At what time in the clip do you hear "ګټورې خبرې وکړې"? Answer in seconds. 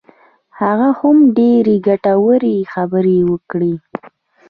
1.87-3.73